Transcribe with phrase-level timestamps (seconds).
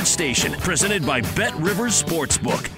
[0.00, 2.70] station presented by Bet Rivers Sportsbook.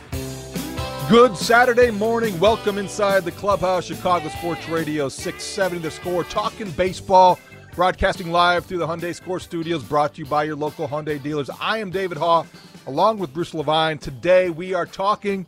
[1.08, 2.38] Good Saturday morning.
[2.40, 7.38] Welcome inside the clubhouse, Chicago Sports Radio 670 The Score, talking baseball,
[7.74, 11.48] broadcasting live through the Hyundai Score Studios, brought to you by your local Hyundai dealers.
[11.60, 12.46] I am David Haugh,
[12.86, 13.98] along with Bruce Levine.
[13.98, 15.46] Today we are talking,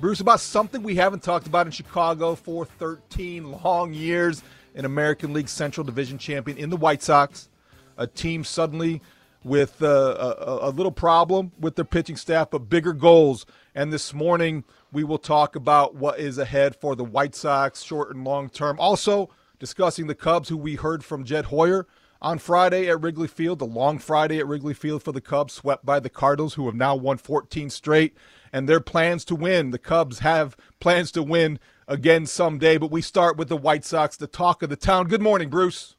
[0.00, 4.42] Bruce, about something we haven't talked about in Chicago for 13 long years
[4.76, 7.48] an American League Central Division champion in the White Sox,
[7.96, 9.00] a team suddenly
[9.46, 13.46] with uh, a, a, little problem with their pitching staff, but bigger goals.
[13.76, 18.12] And this morning, we will talk about what is ahead for the White Sox, short
[18.12, 18.76] and long term.
[18.80, 19.30] Also,
[19.60, 21.86] discussing the Cubs, who we heard from Jed Hoyer
[22.20, 25.86] on Friday at Wrigley Field, the long Friday at Wrigley Field for the Cubs, swept
[25.86, 28.16] by the Cardinals, who have now won 14 straight,
[28.52, 29.70] and their plans to win.
[29.70, 34.16] The Cubs have plans to win again someday, but we start with the White Sox,
[34.16, 35.06] the talk of the town.
[35.06, 35.95] Good morning, Bruce.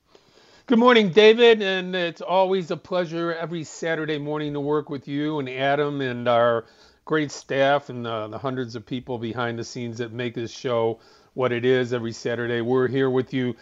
[0.68, 5.40] Good morning, David, and it's always a pleasure every Saturday morning to work with you
[5.40, 6.66] and Adam and our
[7.06, 11.00] great staff and the, the hundreds of people behind the scenes that make this show
[11.36, 12.60] what it is every Saturday.
[12.60, 13.56] We're here with you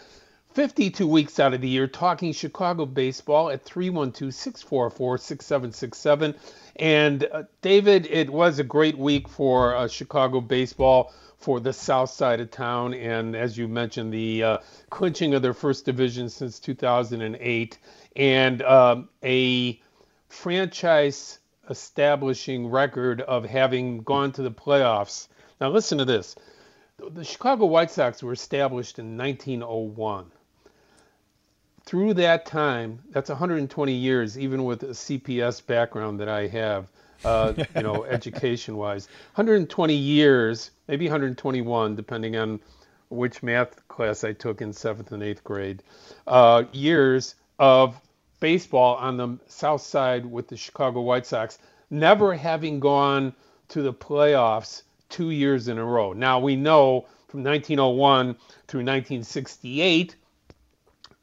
[0.54, 6.34] 52 weeks out of the year talking Chicago baseball at 312 644 6767.
[6.74, 11.12] And uh, David, it was a great week for uh, Chicago baseball
[11.46, 12.92] for the south side of town.
[12.92, 14.58] And as you mentioned, the uh,
[14.90, 17.78] clinching of their first division since 2008
[18.16, 19.80] and um, a
[20.28, 21.38] franchise
[21.70, 25.28] establishing record of having gone to the playoffs.
[25.60, 26.34] Now, listen to this
[27.12, 30.32] the Chicago White Sox were established in 1901.
[31.84, 36.90] Through that time, that's 120 years, even with a CPS background that I have
[37.24, 39.08] uh, you know, education wise.
[39.34, 42.60] 120 years, maybe 121, depending on
[43.08, 45.82] which math class I took in seventh and eighth grade,
[46.26, 48.00] uh, years of
[48.40, 51.58] baseball on the south side with the Chicago White Sox,
[51.90, 53.32] never having gone
[53.68, 56.12] to the playoffs two years in a row.
[56.12, 58.34] Now we know from 1901
[58.66, 60.16] through 1968,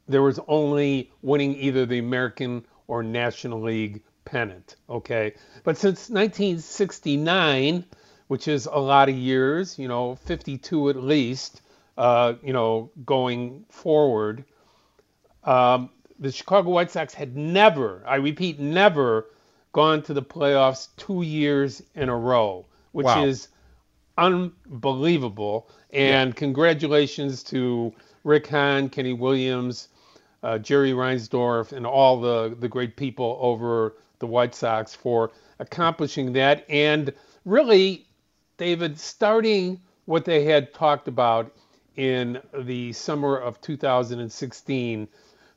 [0.08, 4.76] there was only winning either the American or National League pennant.
[4.88, 7.84] Okay, but since 1969,
[8.28, 11.62] which is a lot of years, you know, 52 at least,
[11.96, 14.44] uh, you know, going forward,
[15.44, 19.26] um, the Chicago White Sox had never, I repeat, never
[19.72, 23.24] gone to the playoffs two years in a row, which wow.
[23.24, 23.48] is
[24.16, 25.68] unbelievable.
[25.92, 26.34] And yeah.
[26.34, 29.88] congratulations to Rick Hahn, Kenny Williams,
[30.42, 33.94] uh, Jerry Reinsdorf, and all the, the great people over
[34.24, 36.64] the White Sox for accomplishing that.
[36.70, 37.12] And
[37.44, 38.06] really,
[38.56, 41.52] David, starting what they had talked about
[41.96, 45.08] in the summer of 2016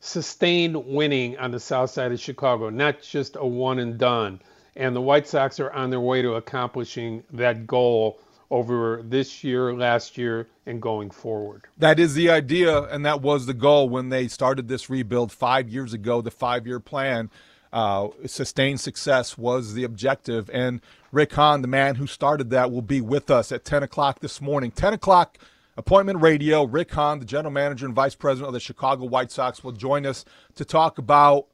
[0.02, 4.42] sustained winning on the south side of Chicago, not just a one and done.
[4.76, 8.20] And the White Sox are on their way to accomplishing that goal
[8.52, 11.64] over this year, last year, and going forward.
[11.78, 15.70] That is the idea, and that was the goal when they started this rebuild five
[15.70, 17.30] years ago, the five year plan.
[17.72, 20.50] Uh, sustained success was the objective.
[20.54, 20.82] And
[21.12, 24.42] Rick Hahn, the man who started that, will be with us at 10 o'clock this
[24.42, 24.72] morning.
[24.72, 25.38] 10 o'clock
[25.78, 26.64] appointment radio.
[26.64, 30.06] Rick Hahn, the general manager and vice president of the Chicago White Sox, will join
[30.06, 30.26] us
[30.56, 31.48] to talk about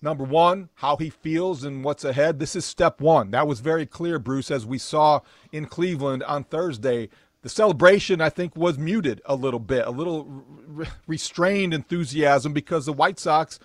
[0.00, 2.38] number one, how he feels and what's ahead.
[2.38, 3.30] This is step one.
[3.30, 5.20] That was very clear, Bruce, as we saw
[5.52, 7.08] in Cleveland on Thursday.
[7.42, 12.86] The celebration, I think, was muted a little bit, a little re- restrained enthusiasm because
[12.86, 13.60] the White Sox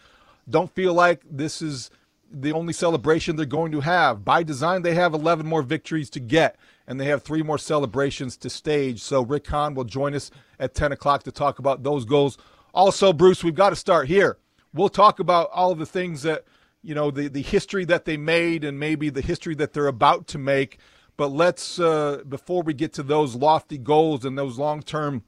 [0.49, 1.89] don't feel like this is
[2.33, 4.23] the only celebration they're going to have.
[4.23, 6.57] By design, they have 11 more victories to get,
[6.87, 9.01] and they have three more celebrations to stage.
[9.01, 12.37] So Rick Hahn will join us at 10 o'clock to talk about those goals.
[12.73, 14.37] Also, Bruce, we've got to start here.
[14.73, 16.45] We'll talk about all of the things that,
[16.81, 20.27] you know, the, the history that they made and maybe the history that they're about
[20.27, 20.79] to make.
[21.17, 25.23] But let's, uh, before we get to those lofty goals and those long term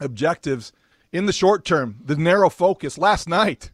[0.00, 0.72] objectives,
[1.12, 3.70] in the short term, the narrow focus last night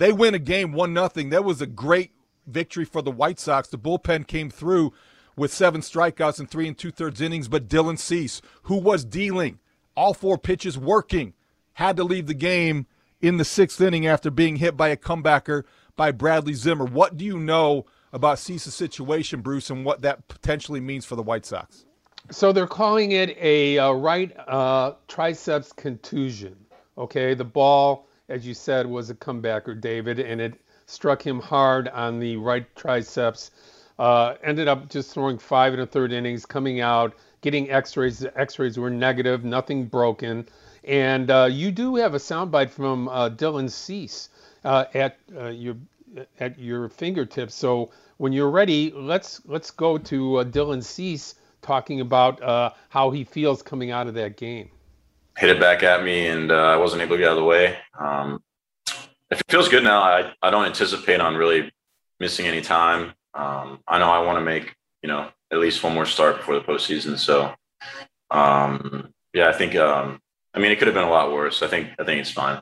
[0.00, 1.28] they win a game one nothing.
[1.28, 2.12] That was a great
[2.46, 3.68] victory for the White Sox.
[3.68, 4.94] The bullpen came through
[5.36, 9.58] with seven strikeouts in three and two thirds innings, but Dylan Cease, who was dealing
[9.94, 11.34] all four pitches working,
[11.74, 12.86] had to leave the game
[13.20, 15.64] in the sixth inning after being hit by a comebacker
[15.96, 16.86] by Bradley Zimmer.
[16.86, 21.22] What do you know about Cease's situation, Bruce, and what that potentially means for the
[21.22, 21.84] White Sox?
[22.30, 26.56] So they're calling it a uh, right uh, triceps contusion.
[26.96, 30.54] Okay, the ball as you said, was a comebacker, David, and it
[30.86, 33.50] struck him hard on the right triceps.
[33.98, 38.20] Uh, ended up just throwing five and a third innings, coming out, getting X-rays.
[38.20, 40.48] The X-rays were negative, nothing broken.
[40.84, 44.30] And uh, you do have a soundbite from uh, Dylan Cease
[44.64, 45.76] uh, at uh, your
[46.38, 47.54] at your fingertips.
[47.54, 52.40] So when you're ready, let's let's go to uh, Dylan Cease talking about
[52.88, 54.70] how he feels coming out of that game
[55.36, 57.44] hit it back at me, and uh, I wasn't able to get out of the
[57.44, 57.76] way.
[57.98, 58.42] Um,
[59.30, 60.02] it feels good now.
[60.02, 61.72] I, I don't anticipate on really
[62.18, 63.12] missing any time.
[63.34, 66.54] Um, I know I want to make you know at least one more start before
[66.54, 67.18] the postseason.
[67.18, 67.54] So
[68.30, 70.20] um, yeah, I think um,
[70.54, 71.62] I mean it could have been a lot worse.
[71.62, 72.60] I think I think it's fine.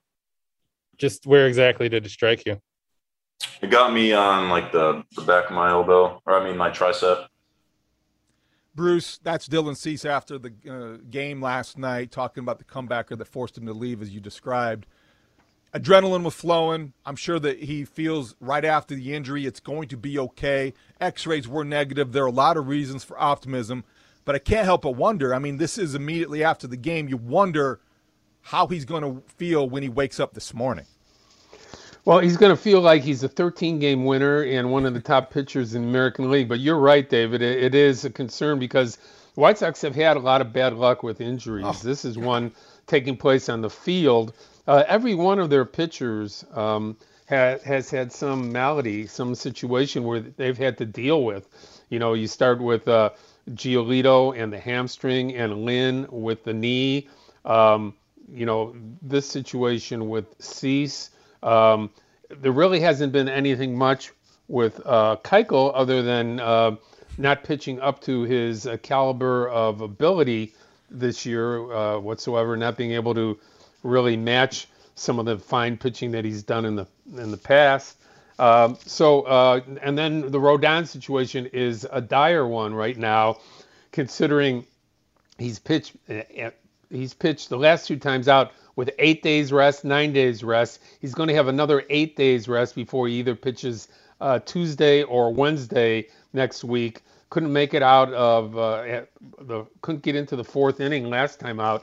[0.97, 2.61] Just where exactly did it strike you?
[3.63, 6.71] It got me on like the, the back of my elbow, or I mean my
[6.71, 7.27] tricep.
[8.79, 13.27] Bruce, that's Dylan Cease after the uh, game last night, talking about the comebacker that
[13.27, 14.87] forced him to leave, as you described.
[15.75, 16.93] Adrenaline was flowing.
[17.05, 20.75] I'm sure that he feels right after the injury it's going to be okay.
[21.01, 22.13] X rays were negative.
[22.13, 23.83] There are a lot of reasons for optimism,
[24.25, 25.35] but I can't help but wonder.
[25.35, 27.09] I mean, this is immediately after the game.
[27.09, 27.81] You wonder
[28.43, 30.87] how he's going to feel when he wakes up this morning.
[32.09, 35.01] Well, he's going to feel like he's a 13 game winner and one of the
[35.01, 36.49] top pitchers in the American League.
[36.49, 37.43] But you're right, David.
[37.43, 38.97] it, it is a concern because
[39.35, 41.67] the White Sox have had a lot of bad luck with injuries.
[41.69, 41.79] Oh.
[41.83, 42.53] This is one
[42.87, 44.33] taking place on the field.
[44.67, 46.97] Uh, every one of their pitchers um,
[47.29, 51.47] ha- has had some malady, some situation where they've had to deal with.
[51.91, 53.11] You know, you start with uh,
[53.51, 57.07] Giolito and the hamstring, and Lynn with the knee.
[57.45, 57.93] Um,
[58.33, 61.11] you know, this situation with Cease.
[61.43, 61.91] Um,
[62.31, 64.13] there really hasn't been anything much
[64.49, 66.77] with uh, Keuchel other than uh,
[67.17, 70.55] not pitching up to his uh, caliber of ability
[70.91, 73.39] this year uh, whatsoever, not being able to
[73.83, 76.87] really match some of the fine pitching that he's done in the
[77.17, 77.97] in the past.
[78.39, 83.39] Um, so, uh, and then the Rodon situation is a dire one right now,
[83.93, 84.65] considering
[85.39, 86.51] he's pitched uh,
[86.91, 90.79] he's pitched the last two times out with eight days rest, nine days rest.
[91.01, 93.89] He's going to have another eight days rest before he either pitches
[94.21, 97.03] uh, Tuesday or Wednesday next week.
[97.29, 99.01] Couldn't make it out of uh,
[99.41, 101.83] the couldn't get into the fourth inning last time out.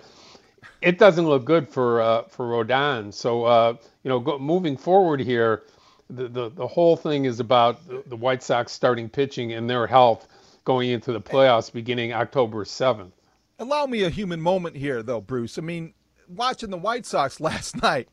[0.82, 3.14] It doesn't look good for uh, for Rodon.
[3.14, 5.64] So uh, you know, go, moving forward here,
[6.10, 9.86] the, the the whole thing is about the, the White Sox starting pitching and their
[9.86, 10.30] health
[10.64, 13.12] going into the playoffs beginning October seventh.
[13.60, 15.58] Allow me a human moment here, though, Bruce.
[15.58, 15.94] I mean,
[16.30, 18.08] watching the White Sox last night,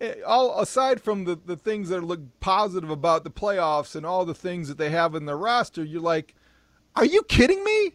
[0.00, 4.24] eh, all aside from the, the things that look positive about the playoffs and all
[4.24, 6.34] the things that they have in their roster, you're like,
[6.96, 7.92] are you kidding me?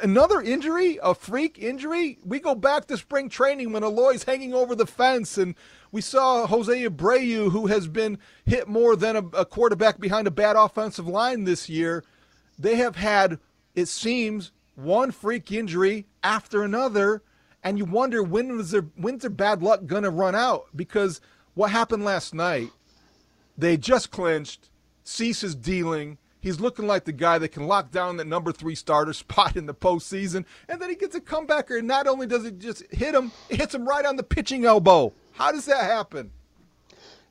[0.00, 2.18] Another injury, a freak injury.
[2.24, 5.56] We go back to spring training when Eloy's hanging over the fence, and
[5.90, 10.32] we saw Jose Abreu, who has been hit more than a, a quarterback behind a
[10.32, 12.04] bad offensive line this year.
[12.56, 13.40] They have had,
[13.74, 17.22] it seems, one freak injury after another
[17.64, 21.20] and you wonder when was their when's their bad luck gonna run out because
[21.54, 22.70] what happened last night,
[23.56, 24.70] they just clinched.
[25.04, 26.18] Cease is dealing.
[26.40, 29.66] He's looking like the guy that can lock down that number three starter spot in
[29.66, 30.44] the postseason.
[30.68, 33.56] And then he gets a comebacker, and not only does it just hit him, it
[33.56, 35.12] hits him right on the pitching elbow.
[35.32, 36.30] How does that happen?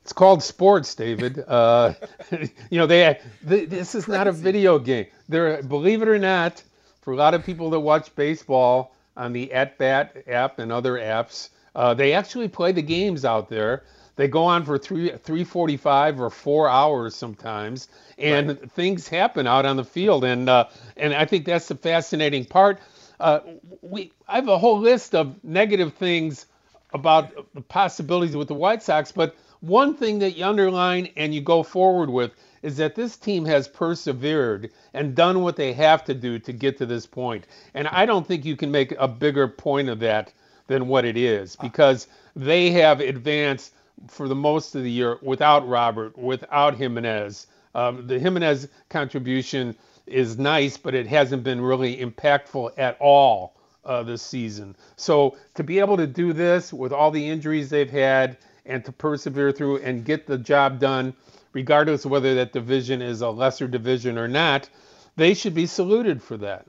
[0.02, 1.44] It's called sports, David.
[1.46, 1.94] Uh,
[2.70, 5.06] you know, they, they this is not a video game.
[5.28, 6.62] There, believe it or not,
[7.02, 10.94] for a lot of people that watch baseball on the At Bat app and other
[10.94, 13.84] apps, uh, they actually play the games out there.
[14.16, 17.88] They go on for three, three forty-five or four hours sometimes,
[18.18, 18.72] and right.
[18.72, 20.24] things happen out on the field.
[20.24, 20.66] And uh,
[20.96, 22.78] and I think that's the fascinating part.
[23.18, 23.40] Uh,
[23.80, 26.46] we, I have a whole list of negative things
[26.92, 31.40] about the possibilities with the White Sox, but one thing that you underline and you
[31.40, 36.14] go forward with is that this team has persevered and done what they have to
[36.14, 37.46] do to get to this point.
[37.74, 40.32] And I don't think you can make a bigger point of that
[40.68, 43.74] than what it is because they have advanced
[44.08, 47.46] for the most of the year without Robert, without Jimenez.
[47.74, 49.76] Um, the Jimenez contribution
[50.06, 53.54] is nice, but it hasn't been really impactful at all
[53.84, 54.76] uh, this season.
[54.96, 58.92] So to be able to do this with all the injuries they've had and to
[58.92, 61.14] persevere through and get the job done,
[61.52, 64.68] regardless of whether that division is a lesser division or not,
[65.16, 66.66] they should be saluted for that.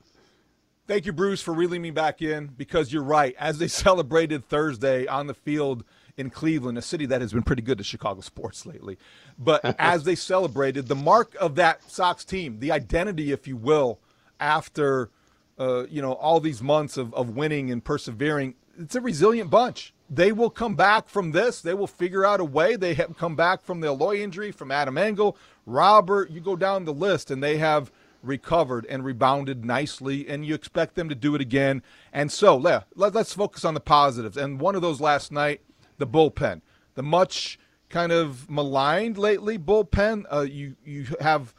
[0.86, 3.34] Thank you, Bruce, for reeling me back in because you're right.
[3.38, 5.84] As they celebrated Thursday on the field
[6.16, 8.98] in Cleveland, a city that has been pretty good to Chicago sports lately,
[9.38, 13.98] but as they celebrated, the mark of that Sox team, the identity, if you will,
[14.38, 15.10] after
[15.58, 19.94] uh, you know all these months of, of winning and persevering, it's a resilient bunch
[20.10, 21.60] they will come back from this.
[21.60, 22.76] They will figure out a way.
[22.76, 26.30] They have come back from the Eloy injury, from Adam Engel, Robert.
[26.30, 27.90] You go down the list, and they have
[28.22, 31.82] recovered and rebounded nicely, and you expect them to do it again.
[32.12, 34.36] And so, let, let, us focus on the positives.
[34.36, 35.60] And one of those last night,
[35.98, 36.60] the bullpen,
[36.94, 37.58] the much
[37.88, 40.24] kind of maligned lately bullpen.
[40.30, 41.54] Uh, you you have.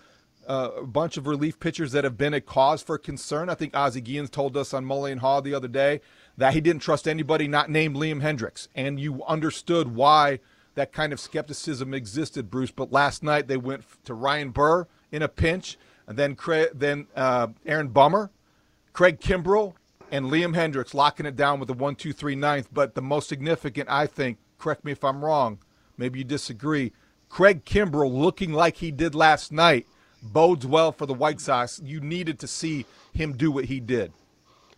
[0.47, 3.49] Uh, a bunch of relief pitchers that have been a cause for concern.
[3.49, 6.01] I think Ozzie Guillen told us on Mully and Haugh the other day
[6.37, 8.67] that he didn't trust anybody not named Liam Hendriks.
[8.75, 10.39] And you understood why
[10.75, 12.71] that kind of skepticism existed, Bruce.
[12.71, 15.77] But last night they went to Ryan Burr in a pinch,
[16.07, 18.31] and then Craig, then uh, Aaron Bummer,
[18.93, 19.73] Craig Kimbrel,
[20.11, 22.69] and Liam Hendriks locking it down with a one, two, three ninth.
[22.71, 25.59] But the most significant, I think, correct me if I'm wrong,
[25.97, 26.91] maybe you disagree.
[27.29, 29.87] Craig Kimbrel looking like he did last night
[30.21, 31.81] bodes well for the White Sox.
[31.83, 34.11] You needed to see him do what he did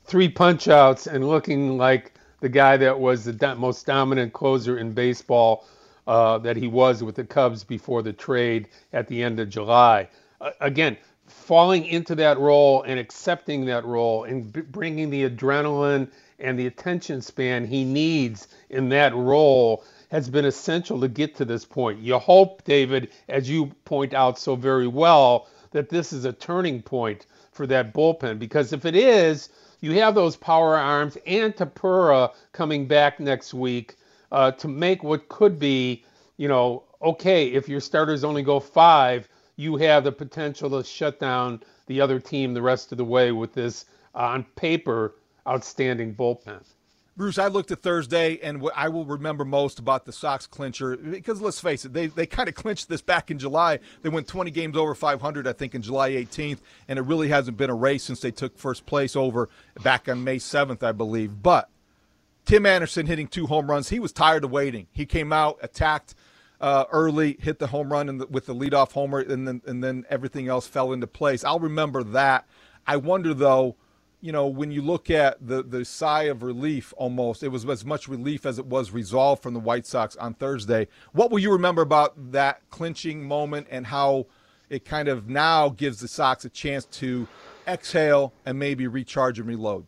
[0.08, 4.94] three punch outs and looking like the guy that was the most dominant closer in
[4.94, 5.68] baseball
[6.08, 10.08] uh, that he was with the Cubs before the trade at the end of July.
[10.40, 10.96] Uh, again,
[11.28, 16.10] falling into that role and accepting that role and b- bringing the adrenaline
[16.40, 21.44] and the attention span he needs in that role has been essential to get to
[21.44, 22.00] this point.
[22.00, 26.82] You hope, David, as you point out so very well, that this is a turning
[26.82, 29.50] point for that bullpen because if it is,
[29.80, 33.96] you have those power arms and Tepera coming back next week
[34.32, 36.04] uh, to make what could be,
[36.38, 41.20] you know, okay, if your starters only go five, you have the potential to shut
[41.20, 45.16] down the other team the rest of the way with this, uh, on paper,
[45.48, 46.64] outstanding bullpen.
[47.18, 50.96] Bruce, I looked at Thursday, and what I will remember most about the Sox clincher,
[50.96, 53.80] because let's face it, they, they kind of clinched this back in July.
[54.04, 57.58] They went 20 games over 500, I think, in July 18th, and it really hasn't
[57.58, 59.50] been a race since they took first place over
[59.82, 61.42] back on May 7th, I believe.
[61.42, 61.72] But
[62.46, 64.86] Tim Anderson hitting two home runs, he was tired of waiting.
[64.92, 66.14] He came out, attacked
[66.62, 70.06] uh, early, hit the home run the, with the leadoff homer, and then, and then
[70.12, 71.44] everything else fell into place.
[71.44, 72.48] I'll remember that.
[72.86, 73.76] I wonder, though–
[74.22, 77.86] you know, when you look at the the sigh of relief, almost it was as
[77.86, 80.88] much relief as it was resolve from the White Sox on Thursday.
[81.14, 84.26] What will you remember about that clinching moment and how
[84.70, 87.28] it kind of now gives the Sox a chance to
[87.68, 89.86] exhale and maybe recharge and reload?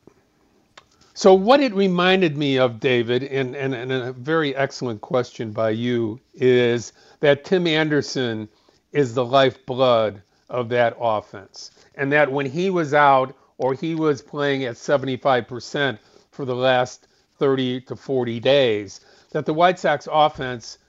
[1.15, 5.71] So, what it reminded me of, David, and, and, and a very excellent question by
[5.71, 8.48] you, is that Tim Anderson
[8.93, 11.71] is the lifeblood of that offense.
[11.95, 15.99] And that when he was out, or he was playing at 75%
[16.31, 19.01] for the last 30 to 40 days,
[19.31, 20.79] that the White Sox offense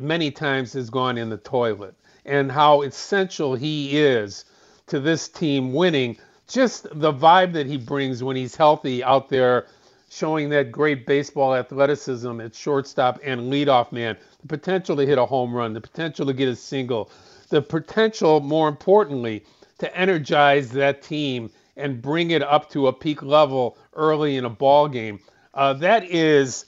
[0.00, 1.94] many times has gone in the toilet,
[2.26, 4.44] and how essential he is
[4.86, 6.16] to this team winning.
[6.46, 9.66] Just the vibe that he brings when he's healthy out there,
[10.10, 15.24] showing that great baseball athleticism at shortstop and leadoff man, the potential to hit a
[15.26, 17.10] home run, the potential to get a single,
[17.48, 19.44] the potential, more importantly,
[19.78, 24.50] to energize that team and bring it up to a peak level early in a
[24.50, 25.20] ball game.
[25.54, 26.66] Uh, that is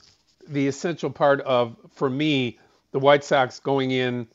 [0.49, 2.59] the essential part of, for me,
[2.93, 4.27] the White Sox going in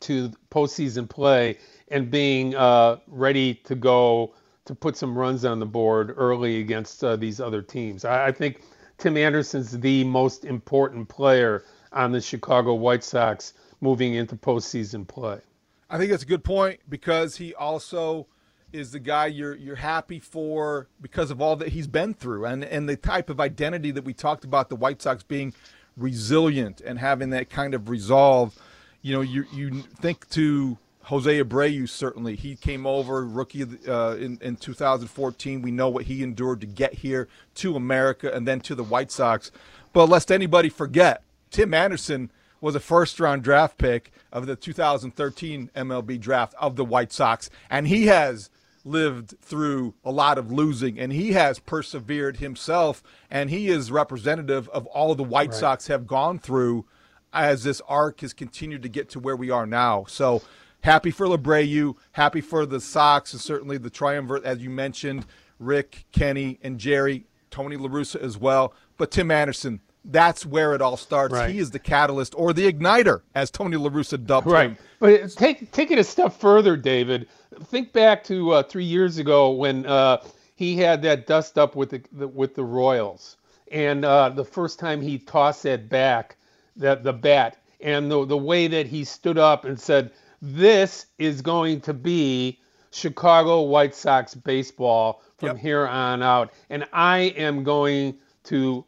[0.00, 4.32] to postseason play and being uh, ready to go
[4.64, 8.04] to put some runs on the board early against uh, these other teams.
[8.04, 8.62] I, I, think
[8.98, 15.40] Tim Anderson's the most important player on the Chicago White Sox moving into postseason play.
[15.88, 18.28] I think that's a good point because he also
[18.72, 22.64] is the guy you're you're happy for because of all that he's been through and
[22.64, 25.52] and the type of identity that we talked about the White Sox being
[25.96, 28.58] resilient and having that kind of resolve.
[29.02, 34.38] You know, you you think to Jose Abreu certainly he came over rookie uh, in
[34.40, 35.62] in 2014.
[35.62, 39.10] We know what he endured to get here to America and then to the White
[39.10, 39.50] Sox.
[39.92, 45.70] But lest anybody forget, Tim Anderson was a first round draft pick of the 2013
[45.74, 48.50] MLB draft of the White Sox, and he has
[48.84, 54.68] lived through a lot of losing and he has persevered himself and he is representative
[54.70, 55.58] of all the White right.
[55.58, 56.86] Sox have gone through
[57.32, 60.04] as this arc has continued to get to where we are now.
[60.08, 60.42] So
[60.82, 65.26] happy for Abreu, happy for the Sox and certainly the triumvirate as you mentioned,
[65.58, 70.80] Rick, Kenny and Jerry, Tony La Russa as well, but Tim Anderson that's where it
[70.80, 71.34] all starts.
[71.34, 71.50] Right.
[71.50, 74.70] He is the catalyst or the igniter, as Tony La Russa dubbed right.
[74.70, 74.78] him.
[74.98, 77.28] But take take it a step further, David.
[77.64, 80.22] Think back to uh, three years ago when uh,
[80.54, 83.36] he had that dust up with the, the with the Royals,
[83.72, 86.36] and uh, the first time he tossed that back,
[86.76, 91.42] that the bat, and the the way that he stood up and said, "This is
[91.42, 92.60] going to be
[92.92, 95.58] Chicago White Sox baseball from yep.
[95.58, 98.84] here on out, and I am going to."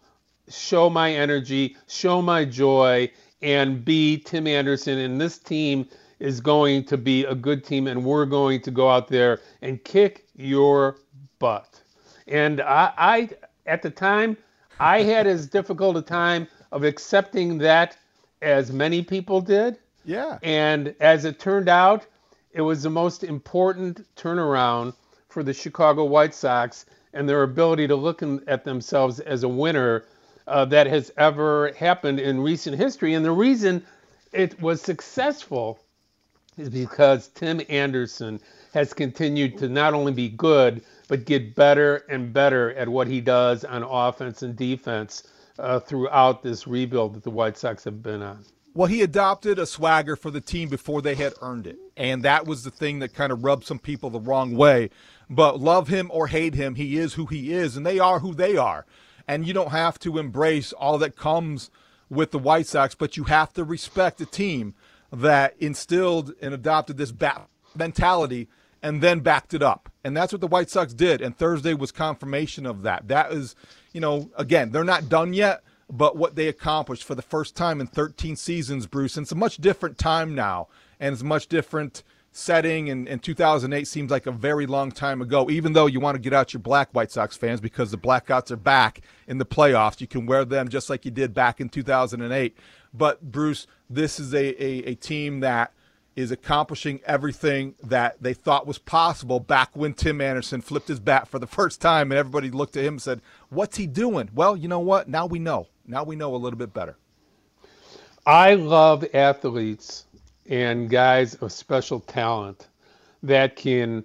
[0.49, 4.99] show my energy, show my joy, and be Tim Anderson.
[4.99, 5.89] And this team
[6.23, 9.83] is going to be a good team, and we're going to go out there and
[9.83, 10.97] kick your
[11.41, 11.83] butt.
[12.29, 13.31] And I, I
[13.67, 14.37] at the time,
[14.79, 17.97] I had as difficult a time of accepting that
[18.41, 19.79] as many people did.
[20.05, 20.39] Yeah.
[20.45, 22.07] And as it turned out,
[22.53, 24.95] it was the most important turnaround
[25.29, 29.49] for the Chicago White Sox and their ability to look in, at themselves as a
[29.49, 30.05] winner
[30.47, 33.15] uh, that has ever happened in recent history.
[33.15, 33.85] And the reason
[34.33, 35.81] it was successful
[36.57, 38.41] is because Tim Anderson
[38.75, 43.21] has continued to not only be good, but get better and better at what he
[43.21, 45.25] does on offense and defense
[45.59, 48.45] uh, throughout this rebuild that the White Sox have been on.
[48.75, 51.79] Well, he adopted a swagger for the team before they had earned it.
[51.97, 54.89] And that was the thing that kind of rubbed some people the wrong way.
[55.29, 58.35] But love him or hate him, he is who he is, and they are who
[58.35, 58.87] they are
[59.27, 61.71] and you don't have to embrace all that comes
[62.09, 64.75] with the White Sox, but you have to respect the team
[65.13, 68.49] that instilled and adopted this bat mentality
[68.83, 69.91] and then backed it up.
[70.03, 71.21] And that's what the White Sox did.
[71.21, 73.09] And Thursday was confirmation of that.
[73.09, 73.55] That is,
[73.93, 77.81] you know, again, they're not done yet, but what they accomplished for the first time
[77.81, 80.69] in 13 seasons, Bruce, and it's a much different time now.
[80.99, 85.51] And it's much different setting and, and 2008 seems like a very long time ago
[85.51, 88.51] even though you want to get out your black white sox fans because the blackouts
[88.51, 91.69] are back in the playoffs you can wear them just like you did back in
[91.69, 92.57] 2008
[92.95, 95.73] but bruce this is a, a, a team that
[96.15, 101.27] is accomplishing everything that they thought was possible back when Tim Anderson flipped his bat
[101.27, 104.29] for the first time and everybody looked at him and said, What's he doing?
[104.35, 105.09] Well, you know what?
[105.09, 105.69] Now we know.
[105.87, 106.97] Now we know a little bit better.
[108.27, 110.05] I love athletes
[110.49, 112.69] and guys of special talent
[113.23, 114.05] that can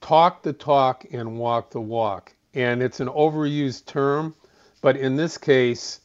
[0.00, 2.32] talk the talk and walk the walk.
[2.54, 4.34] And it's an overused term,
[4.80, 6.00] but in this case,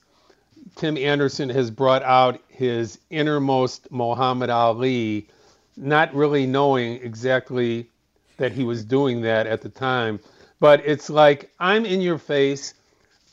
[0.76, 5.28] Tim Anderson has brought out his innermost Muhammad Ali,
[5.76, 7.90] not really knowing exactly
[8.38, 10.20] that he was doing that at the time.
[10.60, 12.74] But it's like, I'm in your face.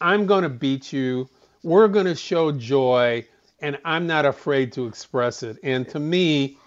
[0.01, 1.29] I'm going to beat you.
[1.63, 3.27] We're going to show joy
[3.65, 5.57] and I'm not afraid to express it.
[5.63, 6.59] And to me,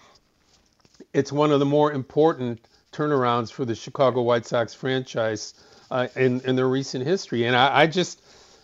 [1.14, 2.60] it's one of the more important
[2.92, 5.54] turnarounds for the Chicago White Sox franchise
[5.92, 7.46] uh, in in their recent history.
[7.46, 8.20] And I, I just,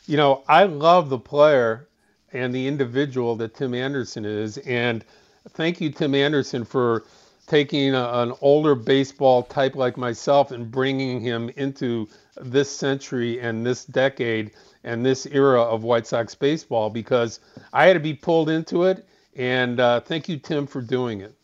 [0.06, 1.86] you know, I love the player
[2.32, 4.58] and the individual that Tim Anderson is.
[4.58, 5.04] And
[5.50, 7.04] thank you, Tim Anderson, for
[7.46, 12.08] taking a, an older baseball type like myself and bringing him into
[12.40, 14.50] this century and this decade
[14.82, 17.40] and this era of White Sox baseball because
[17.72, 19.06] I had to be pulled into it.
[19.36, 21.34] And uh, thank you, Tim, for doing it.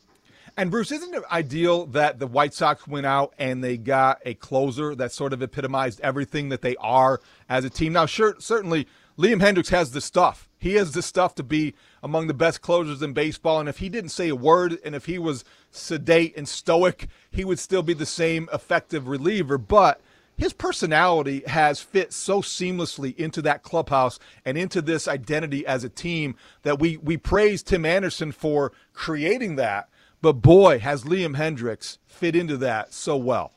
[0.57, 4.35] And Bruce, isn't it ideal that the White Sox went out and they got a
[4.35, 7.95] closer that sort of epitomized everything that they are as a team?
[7.95, 8.87] Now, sure, certainly
[9.19, 10.49] Liam Hendriks has the stuff.
[10.59, 13.61] He has the stuff to be among the best closers in baseball.
[13.61, 17.45] And if he didn't say a word and if he was sedate and stoic, he
[17.45, 19.59] would still be the same effective reliever.
[19.59, 20.01] But
[20.37, 25.91] his personality has fit so seamlessly into that clubhouse and into this identity as a
[25.91, 29.91] team that we we praise Tim Anderson for creating that.
[30.23, 33.53] But boy, has Liam Hendriks fit into that so well.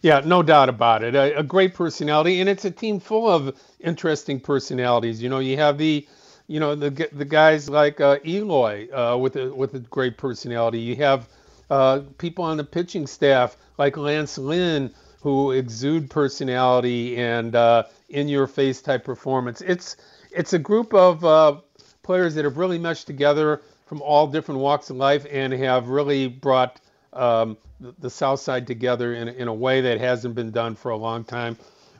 [0.00, 1.14] Yeah, no doubt about it.
[1.14, 5.22] A, a, great personality, and it's a team full of interesting personalities.
[5.22, 6.06] You know, you have the,
[6.46, 10.78] you know, the the guys like uh, Eloy uh, with a with a great personality.
[10.78, 11.28] You have
[11.70, 18.82] uh, people on the pitching staff like Lance Lynn who exude personality and uh, in-your-face
[18.82, 19.62] type performance.
[19.62, 19.96] It's
[20.30, 21.60] it's a group of uh,
[22.02, 26.28] players that have really meshed together from all different walks of life and have really
[26.28, 26.80] brought
[27.14, 27.56] um,
[27.98, 31.24] the South Side together in, in a way that hasn't been done for a long
[31.24, 31.56] time.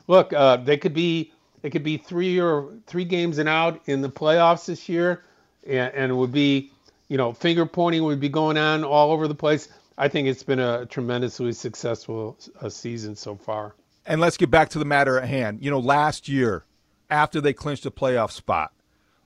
[0.07, 1.31] Look, uh, they could be
[1.65, 5.23] they could be three or three games and out in the playoffs this year,
[5.65, 6.71] and, and it would be
[7.07, 9.69] you know finger pointing would be going on all over the place.
[9.97, 13.73] I think it's been a tremendously successful uh, season so far.
[14.05, 15.63] And let's get back to the matter at hand.
[15.63, 16.65] You know, last year
[17.09, 18.71] after they clinched a playoff spot,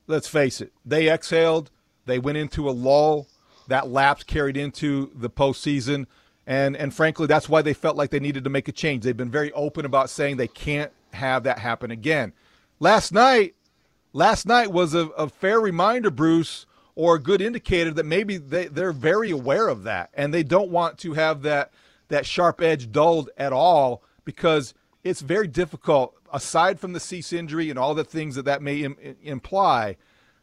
[0.08, 1.72] let's face it, they exhaled.
[2.06, 3.28] They went into a lull.
[3.68, 6.06] That lapse carried into the postseason.
[6.48, 9.04] And, and frankly, that's why they felt like they needed to make a change.
[9.04, 12.34] They've been very open about saying they can't have that happen again.
[12.80, 13.56] Last night,
[14.14, 18.68] last night was a, a fair reminder, Bruce, or a good indicator that maybe they,
[18.68, 21.72] they're very aware of that and they don't want to have that
[22.10, 27.70] that sharp edge dulled at all because it's very difficult aside from the Cease injury
[27.70, 29.96] and all the things that that may Im- imply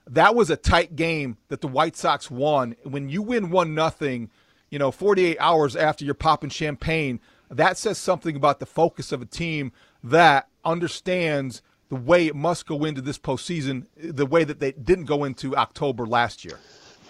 [0.09, 2.77] that was a tight game that the White Sox won.
[2.85, 4.31] When you win one nothing,
[4.71, 9.23] you know, 48 hours after you're popping champagne, that says something about the focus of
[9.23, 14.61] a team that understands the way it must go into this postseason, the way that
[14.61, 16.59] they didn't go into October last year.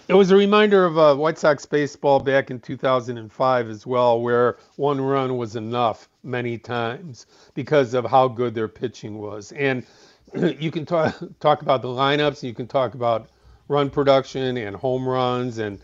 [0.07, 4.57] It was a reminder of uh, White Sox baseball back in 2005 as well, where
[4.77, 9.51] one run was enough many times because of how good their pitching was.
[9.51, 9.85] And
[10.59, 13.27] you can talk talk about the lineups, you can talk about
[13.67, 15.81] run production and home runs and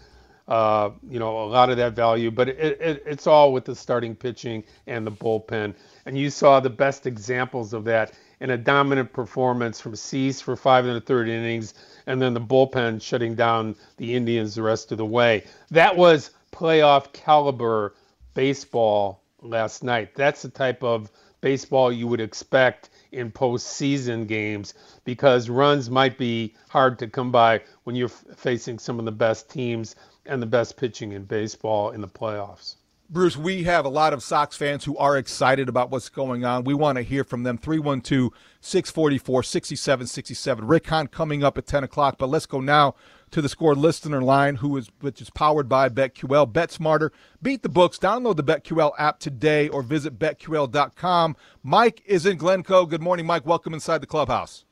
[0.48, 3.76] uh, you know a lot of that value, but it, it, it's all with the
[3.76, 5.74] starting pitching and the bullpen.
[6.06, 10.56] And you saw the best examples of that in a dominant performance from Cease for
[10.56, 11.74] five and a third innings,
[12.08, 15.46] and then the bullpen shutting down the Indians the rest of the way.
[15.72, 17.96] That was playoff caliber
[18.34, 20.14] baseball last night.
[20.16, 24.74] That's the type of baseball you would expect in postseason games
[25.06, 29.50] because runs might be hard to come by when you're facing some of the best
[29.50, 32.76] teams and the best pitching in baseball in the playoffs.
[33.14, 36.64] Bruce, we have a lot of Sox fans who are excited about what's going on.
[36.64, 37.60] We want to hear from them.
[37.60, 40.66] 312 644 6767.
[40.66, 42.18] Rick Hahn coming up at 10 o'clock.
[42.18, 42.96] But let's go now
[43.30, 46.52] to the score listener line, who is which is powered by BetQL.
[46.52, 48.00] Bet smarter, beat the books.
[48.00, 51.36] Download the BetQL app today or visit betql.com.
[51.62, 52.88] Mike is in Glencoe.
[52.88, 53.46] Good morning, Mike.
[53.46, 54.66] Welcome inside the clubhouse.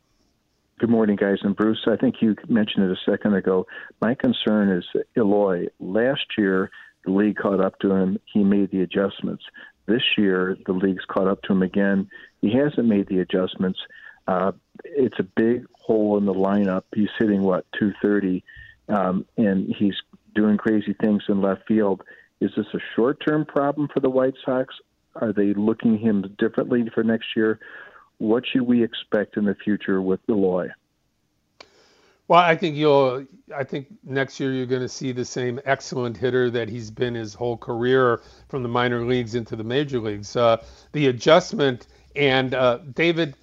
[0.79, 1.37] Good morning, guys.
[1.43, 3.67] And Bruce, I think you mentioned it a second ago.
[4.01, 4.83] My concern is
[5.15, 5.67] Eloy.
[5.79, 6.71] Last year,
[7.05, 8.19] the league caught up to him.
[8.25, 9.43] He made the adjustments.
[9.85, 12.09] This year, the league's caught up to him again.
[12.41, 13.79] He hasn't made the adjustments.
[14.27, 14.51] Uh,
[14.83, 16.83] it's a big hole in the lineup.
[16.93, 18.43] He's hitting what 230,
[18.89, 19.95] um, and he's
[20.35, 22.03] doing crazy things in left field.
[22.39, 24.73] Is this a short-term problem for the White Sox?
[25.15, 27.59] Are they looking him differently for next year?
[28.17, 30.69] What should we expect in the future with Eloy?
[32.31, 33.25] Well, I think you'll.
[33.53, 37.13] I think next year you're going to see the same excellent hitter that he's been
[37.13, 40.33] his whole career from the minor leagues into the major leagues.
[40.37, 40.63] Uh,
[40.93, 43.35] the adjustment and uh, David,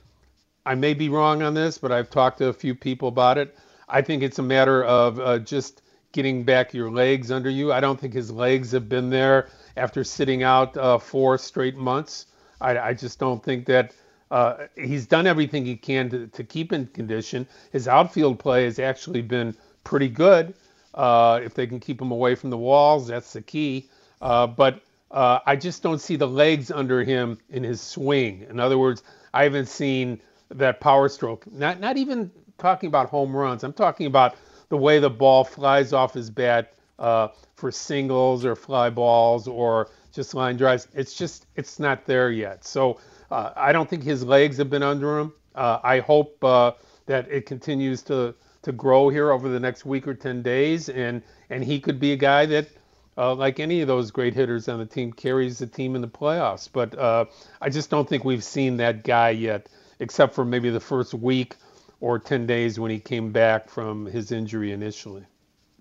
[0.65, 3.59] I may be wrong on this, but I've talked to a few people about it.
[3.91, 7.71] I think it's a matter of uh, just getting back your legs under you.
[7.75, 12.25] I don't think his legs have been there after sitting out uh, four straight months.
[12.59, 13.93] I, I just don't think that
[14.31, 17.47] uh, he's done everything he can to, to keep in condition.
[17.73, 20.55] His outfield play has actually been pretty good.
[20.95, 23.89] Uh, if they can keep him away from the walls, that's the key.
[24.21, 28.47] Uh, but uh, I just don't see the legs under him in his swing.
[28.51, 31.51] In other words, I haven't seen that power stroke.
[31.53, 33.65] Not not even talking about home runs.
[33.65, 34.37] I'm talking about
[34.69, 39.89] the way the ball flies off his bat uh, for singles or fly balls or
[40.13, 40.89] just line drives.
[40.95, 42.65] It's just it's not there yet.
[42.65, 42.99] So
[43.31, 45.33] uh, I don't think his legs have been under him.
[45.55, 46.73] Uh, I hope uh,
[47.07, 51.23] that it continues to to grow here over the next week or 10 days, and
[51.51, 52.69] and he could be a guy that,
[53.17, 56.09] uh, like any of those great hitters on the team, carries the team in the
[56.09, 56.69] playoffs.
[56.73, 57.27] But uh,
[57.61, 59.69] I just don't think we've seen that guy yet,
[60.01, 61.55] except for maybe the first week
[62.01, 65.25] or 10 days when he came back from his injury initially.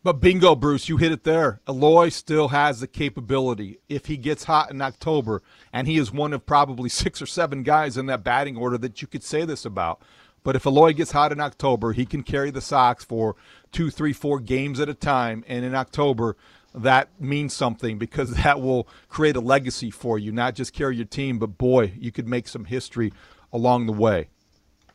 [0.03, 1.60] But bingo, Bruce, you hit it there.
[1.67, 3.79] Eloy still has the capability.
[3.89, 5.41] If he gets hot in October,
[5.73, 9.01] and he is one of probably six or seven guys in that batting order that
[9.01, 10.01] you could say this about.
[10.43, 13.36] But if Eloy gets hot in October, he can carry the Sox for
[13.71, 15.43] two, three, four games at a time.
[15.45, 16.38] And in October,
[16.73, 21.05] that means something because that will create a legacy for you, not just carry your
[21.05, 23.12] team, but boy, you could make some history
[23.51, 24.29] along the way.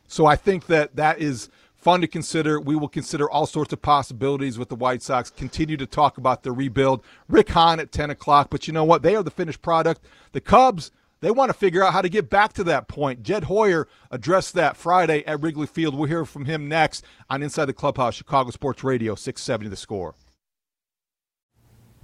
[0.06, 1.48] So I think that that is
[1.82, 2.60] fun to consider.
[2.60, 5.30] We will consider all sorts of possibilities with the White Sox.
[5.30, 7.04] Continue to talk about the rebuild.
[7.28, 9.02] Rick Hahn at 10 o'clock, but you know what?
[9.02, 10.00] They are the finished product.
[10.30, 13.24] The Cubs, they want to figure out how to get back to that point.
[13.24, 15.96] Jed Hoyer addressed that Friday at Wrigley Field.
[15.96, 20.14] We'll hear from him next on Inside the Clubhouse, Chicago Sports Radio, 670 The Score.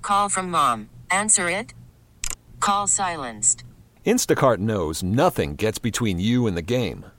[0.02, 0.90] Call from mom.
[1.10, 1.72] Answer it.
[2.58, 3.62] Call silenced.
[4.04, 7.04] Instacart knows nothing gets between you and the game.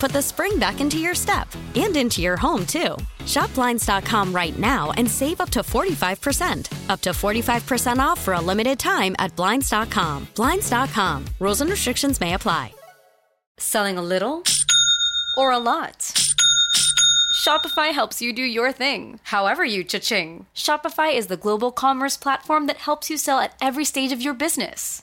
[0.00, 2.96] put the spring back into your step and into your home, too.
[3.26, 6.90] Shop Blinds.com right now and save up to 45%.
[6.90, 10.28] Up to 45% off for a limited time at Blinds.com.
[10.34, 11.26] Blinds.com.
[11.38, 12.72] Rules and restrictions may apply.
[13.58, 14.42] Selling a little
[15.36, 15.98] or a lot?
[17.40, 20.46] Shopify helps you do your thing, however you cha-ching.
[20.54, 24.34] Shopify is the global commerce platform that helps you sell at every stage of your
[24.34, 25.02] business.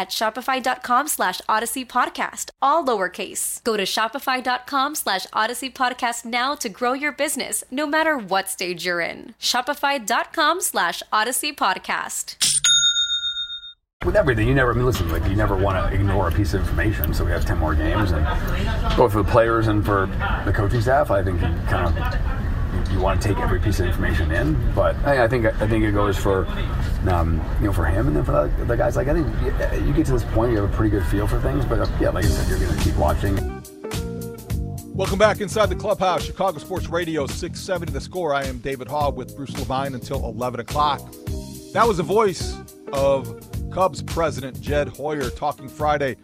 [0.01, 3.63] at shopify.com slash odyssey podcast, all lowercase.
[3.63, 8.83] Go to shopify.com slash odyssey podcast now to grow your business, no matter what stage
[8.83, 9.35] you're in.
[9.39, 12.35] Shopify.com slash odyssey podcast.
[14.03, 16.55] With everything, you never, I mean, listen, like, you never want to ignore a piece
[16.55, 17.13] of information.
[17.13, 18.25] So we have 10 more games, and
[18.97, 20.07] both for the players and for
[20.43, 21.95] the coaching staff, I think you kind of,
[22.91, 24.73] you, want to take every piece of information in.
[24.73, 26.45] But I, I think, I think it goes for,
[27.07, 28.95] um, you know, for him and then for the, the guys.
[28.95, 29.27] Like, I think
[29.85, 31.65] you, get to this point, you have a pretty good feel for things.
[31.65, 33.61] But uh, yeah, like I said, you're going to keep watching.
[34.93, 38.33] Welcome back inside the clubhouse, Chicago Sports Radio 670 The Score.
[38.33, 40.99] I am David Haugh with Bruce Levine until 11 o'clock.
[41.73, 42.57] That was the voice
[42.91, 43.39] of
[43.71, 46.17] Cubs president Jed Hoyer talking Friday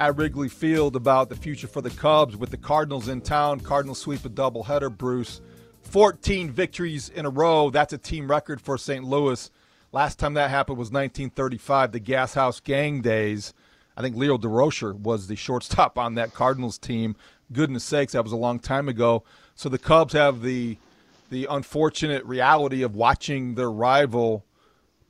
[0.00, 3.60] at Wrigley Field about the future for the Cubs with the Cardinals in town.
[3.60, 5.40] Cardinals sweep a doubleheader, Bruce.
[5.88, 7.70] 14 victories in a row.
[7.70, 9.04] That's a team record for St.
[9.04, 9.50] Louis.
[9.90, 13.54] Last time that happened was 1935, the Gas House Gang days.
[13.96, 17.16] I think Leo Durocher was the shortstop on that Cardinals team.
[17.52, 19.24] Goodness sakes, that was a long time ago.
[19.54, 20.76] So the Cubs have the
[21.30, 24.46] the unfortunate reality of watching their rival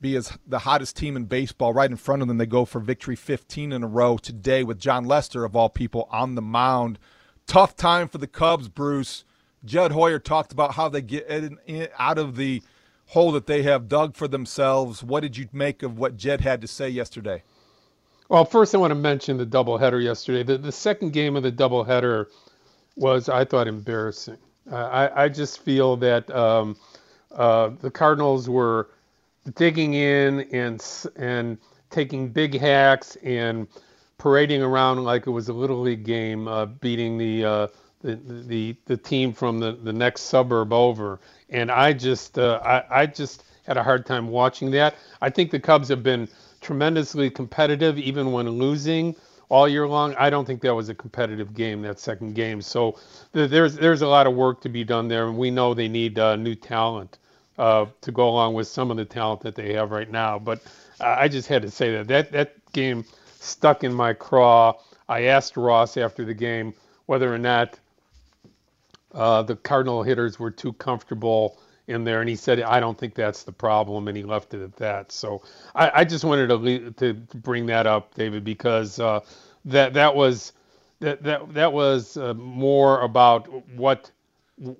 [0.01, 2.37] be as the hottest team in baseball right in front of them.
[2.37, 6.09] They go for victory 15 in a row today with Jon Lester of all people
[6.11, 6.99] on the mound.
[7.47, 9.23] Tough time for the Cubs, Bruce.
[9.65, 12.61] Jed Hoyer talked about how they get in, in, out of the
[13.07, 15.03] hole that they have dug for themselves.
[15.03, 17.43] What did you make of what Jed had to say yesterday?
[18.29, 20.43] Well, first I want to mention the doubleheader yesterday.
[20.43, 22.27] The, the second game of the doubleheader
[22.95, 24.37] was, I thought, embarrassing.
[24.71, 26.77] Uh, I, I just feel that um,
[27.31, 28.89] uh, the Cardinals were
[29.55, 31.57] digging in and and
[31.89, 33.67] taking big hacks and
[34.19, 37.67] parading around like it was a little league game, uh, beating the, uh,
[38.01, 41.19] the the the team from the, the next suburb over.
[41.49, 44.95] And I just uh, I, I just had a hard time watching that.
[45.21, 46.27] I think the Cubs have been
[46.61, 49.15] tremendously competitive, even when losing
[49.49, 50.15] all year long.
[50.15, 52.61] I don't think that was a competitive game, that second game.
[52.61, 52.97] So
[53.33, 55.87] th- there's there's a lot of work to be done there, and we know they
[55.87, 57.17] need uh, new talent
[57.57, 60.39] uh, to go along with some of the talent that they have right now.
[60.39, 60.61] But
[61.01, 63.03] uh, I just had to say that that that game
[63.39, 64.73] stuck in my craw.
[65.09, 66.73] I asked Ross after the game
[67.07, 67.79] whether or not
[69.13, 73.15] uh, the Cardinal hitters were too comfortable in there, and he said, "I don't think
[73.15, 75.11] that's the problem," and he left it at that.
[75.11, 75.41] So
[75.75, 79.21] I, I just wanted to leave, to bring that up, David, because uh,
[79.65, 80.53] that that was
[80.99, 84.11] that that that was uh, more about what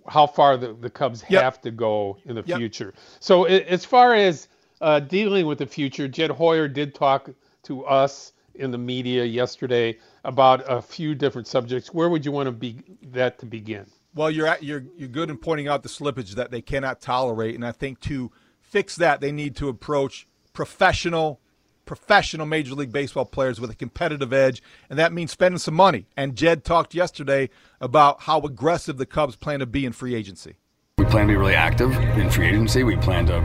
[0.07, 1.41] how far the, the Cubs Yep.
[1.41, 2.57] have to go in the Yep.
[2.57, 2.93] future.
[3.19, 4.47] So as far as
[4.81, 7.29] uh, dealing with the future, Jed Hoyer did talk
[7.63, 11.93] to us in the media yesterday about a few different subjects.
[11.93, 12.77] Where would you want to be
[13.11, 13.85] that to begin?
[14.15, 17.55] Well, you're at, you're you're good in pointing out the slippage that they cannot tolerate,
[17.55, 21.39] and I think to fix that they need to approach professional
[21.85, 26.05] professional Major League Baseball players with a competitive edge, and that means spending some money.
[26.15, 27.49] And Jed talked yesterday
[27.81, 30.57] about how aggressive the Cubs plan to be in free agency.
[30.99, 32.83] We plan to be really active in free agency.
[32.83, 33.37] We plan to,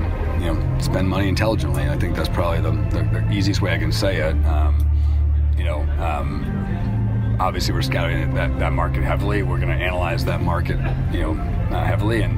[0.45, 1.85] you know, spend money intelligently.
[1.85, 4.35] I think that's probably the, the, the easiest way I can say it.
[4.45, 4.91] Um,
[5.57, 6.45] you know, um,
[7.41, 9.43] obviously we're scouting that, that market heavily.
[9.43, 10.79] We're going to analyze that market,
[11.13, 11.33] you know,
[11.71, 12.23] uh, heavily.
[12.23, 12.35] And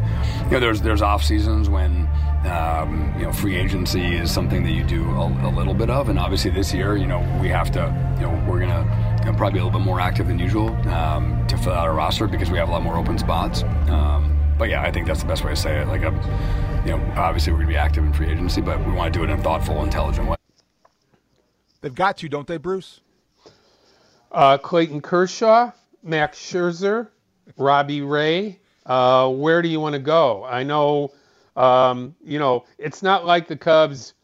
[0.46, 2.08] you know, there's there's off seasons when
[2.46, 6.08] um, you know free agency is something that you do a, a little bit of.
[6.08, 7.80] And obviously this year, you know, we have to,
[8.16, 10.38] you know, we're going to you know, probably be a little bit more active than
[10.38, 13.62] usual um, to fill out our roster because we have a lot more open spots.
[13.88, 15.88] Um, but yeah, I think that's the best way to say it.
[15.88, 19.12] Like, you know, obviously we're going to be active in free agency, but we want
[19.12, 20.36] to do it in a thoughtful, intelligent way.
[21.82, 23.00] They've got to, don't they, Bruce?
[24.32, 27.08] Uh, Clayton Kershaw, Max Scherzer,
[27.56, 28.58] Robbie Ray.
[28.84, 30.44] Uh, where do you want to go?
[30.44, 31.12] I know,
[31.56, 34.14] um, you know, it's not like the Cubs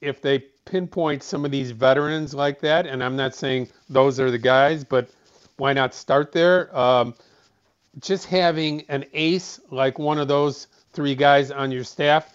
[0.00, 4.30] if they pinpoint some of these veterans like that, and I'm not saying those are
[4.30, 5.08] the guys, but
[5.56, 6.76] why not start there?
[6.76, 7.14] Um,
[8.00, 12.32] just having an ace like one of those three guys on your staff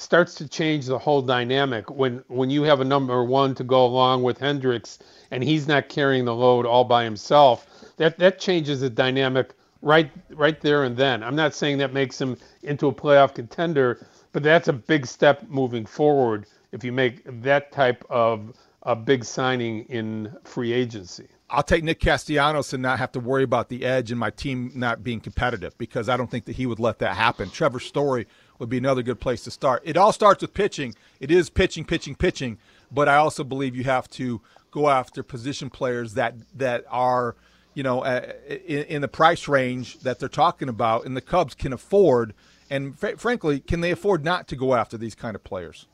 [0.00, 1.90] starts to change the whole dynamic.
[1.90, 4.98] When when you have a number one to go along with Hendricks
[5.30, 10.10] and he's not carrying the load all by himself that that changes the dynamic right
[10.30, 11.22] right there and then.
[11.22, 15.48] I'm not saying that makes him into a playoff contender but that's a big step
[15.48, 21.28] moving forward if you make that type of a big signing in free agency.
[21.50, 24.70] I'll take Nick Castellanos and not have to worry about the edge and my team
[24.74, 27.50] not being competitive because I don't think that he would let that happen.
[27.50, 28.26] Trevor Story
[28.60, 29.82] would be another good place to start.
[29.84, 30.94] It all starts with pitching.
[31.18, 32.58] It is pitching, pitching, pitching,
[32.92, 37.34] but I also believe you have to go after position players that that are,
[37.74, 41.54] you know, uh, in, in the price range that they're talking about, and the Cubs
[41.54, 42.34] can afford.
[42.68, 45.86] And fr- frankly, can they afford not to go after these kind of players?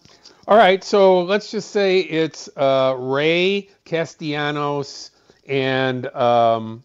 [0.46, 5.10] All right, so let's just say it's uh, Ray Castellanos
[5.48, 6.82] and um,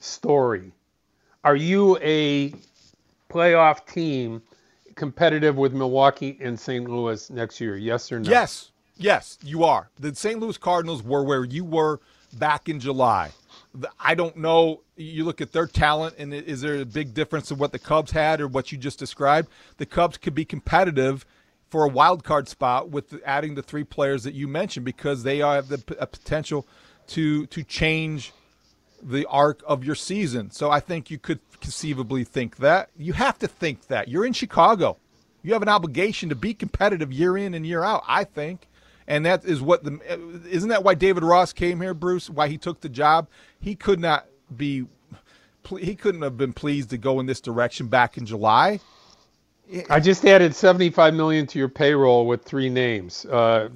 [0.00, 0.72] Story.
[1.44, 2.52] Are you a
[3.30, 4.42] playoff team
[4.94, 6.88] competitive with Milwaukee and St.
[6.88, 7.76] Louis next year?
[7.76, 8.30] Yes or no?
[8.30, 9.90] Yes, yes, you are.
[9.98, 10.38] The St.
[10.38, 12.00] Louis Cardinals were where you were
[12.34, 13.30] back in July.
[13.98, 14.82] I don't know.
[14.96, 18.10] You look at their talent, and is there a big difference in what the Cubs
[18.12, 19.48] had or what you just described?
[19.78, 21.24] The Cubs could be competitive
[21.70, 25.38] for a wild card spot with adding the three players that you mentioned because they
[25.38, 26.66] have the potential
[27.08, 28.32] to to change
[29.02, 30.50] the arc of your season.
[30.50, 32.90] So I think you could conceivably think that.
[32.96, 34.08] You have to think that.
[34.08, 34.96] You're in Chicago.
[35.42, 38.68] You have an obligation to be competitive year in and year out, I think.
[39.08, 39.98] And that is what the
[40.48, 42.30] isn't that why David Ross came here, Bruce?
[42.30, 43.28] Why he took the job?
[43.60, 44.86] He could not be
[45.78, 48.80] he couldn't have been pleased to go in this direction back in July.
[49.88, 53.24] I just added 75 million to your payroll with three names.
[53.26, 53.70] Uh,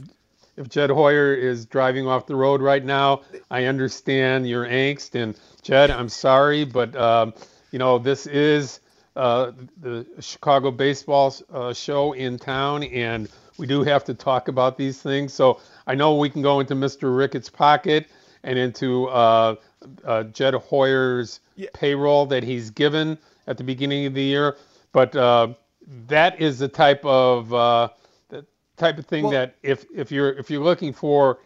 [0.57, 5.15] if Jed Hoyer is driving off the road right now, I understand your angst.
[5.15, 7.35] And Jed, I'm sorry, but um,
[7.71, 8.81] you know this is
[9.17, 13.29] uh, the Chicago baseball uh, show in town, and
[13.59, 15.33] we do have to talk about these things.
[15.33, 17.17] So I know we can go into Mr.
[17.17, 18.09] Ricketts' pocket
[18.43, 19.57] and into uh,
[20.05, 21.41] uh, Jed Hoyer's
[21.73, 24.57] payroll that he's given at the beginning of the year,
[24.93, 25.49] but uh,
[26.09, 27.89] that is the type of uh,
[28.77, 31.39] type of thing Well- that if if you're if you're looking for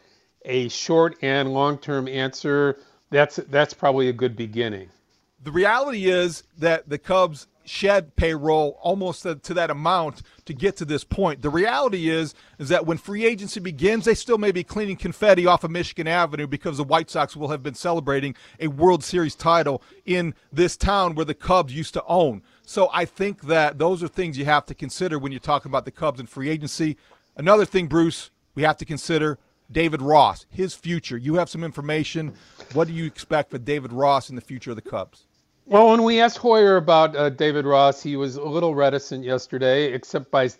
[0.45, 2.78] a short and long-term answer,
[3.11, 4.89] that's that's probably a good beginning.
[5.43, 10.85] The reality is that the Cubs shed payroll almost to that amount to get to
[10.85, 11.41] this point.
[11.41, 15.47] The reality is is that when free agency begins, they still may be cleaning confetti
[15.47, 19.35] off of Michigan Avenue because the White Sox will have been celebrating a World Series
[19.35, 22.43] title in this town where the Cubs used to own.
[22.66, 25.85] So I think that those are things you have to consider when you're talking about
[25.85, 26.97] the Cubs and free agency.
[27.37, 29.39] Another thing, Bruce, we have to consider
[29.72, 31.16] David Ross, his future.
[31.16, 32.35] You have some information.
[32.72, 35.26] What do you expect for David Ross in the future of the Cubs?
[35.66, 39.93] Well, when we asked Hoyer about uh, David Ross, he was a little reticent yesterday,
[39.93, 40.51] except by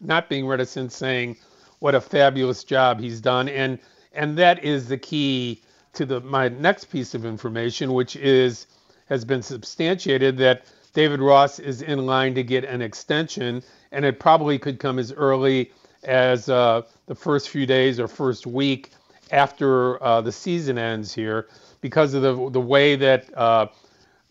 [0.00, 1.36] not being reticent, saying
[1.80, 3.78] what a fabulous job he's done, and
[4.12, 5.62] and that is the key
[5.94, 8.68] to the my next piece of information, which is
[9.06, 14.20] has been substantiated that David Ross is in line to get an extension, and it
[14.20, 15.72] probably could come as early
[16.04, 18.90] as uh, the first few days or first week
[19.30, 21.48] after uh, the season ends here,
[21.80, 23.66] because of the the way that uh,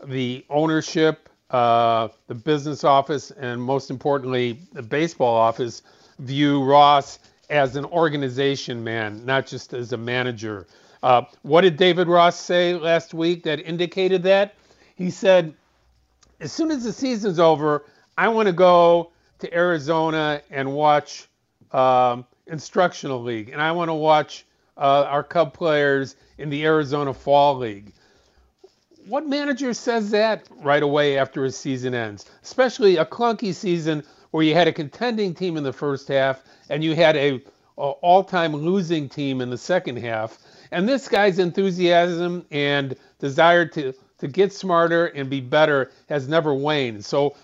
[0.04, 5.82] the ownership, uh, the business office, and most importantly, the baseball office
[6.18, 7.18] view Ross
[7.50, 10.66] as an organization man, not just as a manager.
[11.02, 14.54] Uh, what did David Ross say last week that indicated that?
[14.94, 15.52] He said,
[16.40, 17.84] as soon as the season's over,
[18.16, 19.10] I want to go
[19.40, 21.26] to Arizona and watch
[21.72, 24.44] um, instructional league, and I want to watch
[24.76, 27.92] uh, our Cub players in the Arizona Fall League
[29.06, 32.30] what manager says that right away after a season ends?
[32.42, 36.82] Especially a clunky season where you had a contending team in the first half and
[36.84, 37.34] you had a,
[37.78, 40.38] a all-time losing team in the second half.
[40.70, 46.54] And this guy's enthusiasm and desire to to get smarter and be better has never
[46.54, 47.04] waned.
[47.04, 47.34] So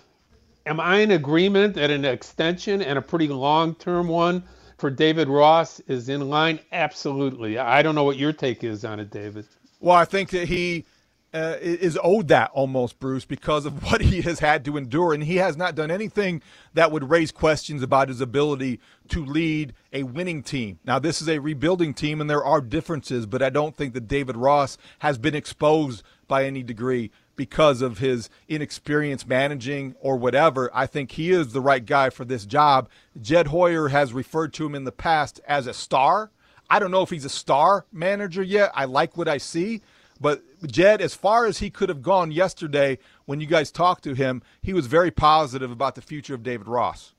[0.69, 4.43] am I in agreement that an extension and a pretty long-term one
[4.77, 6.59] for David Ross is in line?
[6.71, 7.57] Absolutely.
[7.57, 9.47] I don't know what your take is on it, David.
[9.79, 10.85] Well, I think that he
[11.33, 15.11] uh, is owed that almost, Bruce, because of what he has had to endure.
[15.11, 16.43] And he has not done anything
[16.75, 20.77] that would raise questions about his ability to lead a winning team.
[20.85, 24.07] Now, this is a rebuilding team, and there are differences, but I don't think that
[24.07, 27.09] David Ross has been exposed by any degree
[27.39, 30.69] because of his inexperience managing or whatever.
[30.73, 32.87] I think he is the right guy for this job.
[33.19, 36.29] Jed Hoyer has referred to him in the past as a star.
[36.69, 38.71] I don't know if he's a star manager yet.
[38.75, 39.81] I like what I see
[40.19, 44.13] but Jed, as far as he could have gone yesterday when you guys talked to
[44.13, 47.13] him, he was very positive about the future of David Ross.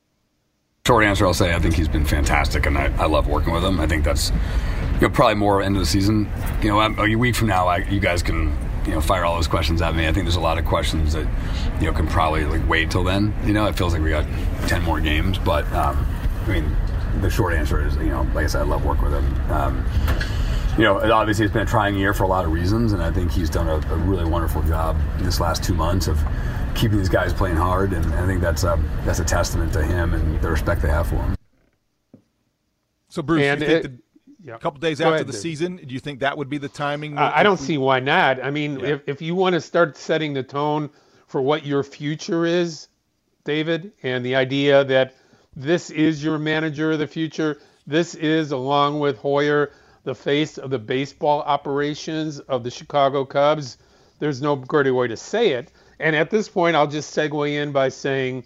[0.87, 3.65] Short answer, I'll say I think he's been fantastic, and I, I love working with
[3.65, 3.81] him.
[3.81, 4.31] I think that's
[4.95, 6.31] you know, probably more end of the season.
[6.63, 8.57] You know, a week from now, I, you guys can
[8.91, 10.09] you know fire all those questions at me.
[10.09, 11.27] I think there's a lot of questions that
[11.81, 13.33] you know can probably like wait till then.
[13.47, 14.27] You know, it feels like we got
[14.67, 16.05] ten more games, but um,
[16.45, 16.77] I mean,
[17.21, 19.51] the short answer is you know, like I said, I love working with him.
[19.53, 19.87] Um,
[20.77, 23.13] you know, obviously it's been a trying year for a lot of reasons, and I
[23.13, 26.21] think he's done a, a really wonderful job in this last two months of
[26.75, 30.15] keeping these guys playing hard, and I think that's a that's a testament to him
[30.15, 31.37] and the respect they have for him.
[33.09, 33.93] So, Bruce, and it,
[34.45, 34.55] yeah.
[34.55, 35.41] a couple days Go after ahead, the dude.
[35.41, 37.19] season, do you think that would be the timing?
[37.19, 37.67] Uh, I don't we...
[37.67, 38.43] see why not.
[38.43, 38.87] I mean, yeah.
[38.87, 40.91] if if you want to start setting the tone
[41.27, 42.89] for what your future is,
[43.45, 45.15] David, and the idea that
[45.57, 49.73] this is your manager of the future, this is along with Hoyer
[50.05, 53.79] the face of the baseball operations of the Chicago Cubs.
[54.19, 55.71] There's no greater way to say it.
[55.99, 58.45] And at this point, I'll just segue in by saying